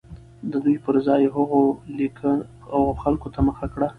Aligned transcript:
د 0.51 0.53
دوى 0.63 0.77
پر 0.85 0.95
ځاى 1.05 1.23
هغو 1.35 1.61
خلكو 3.01 3.27
ته 3.33 3.39
مخه 3.47 3.65
كړه 3.73 3.87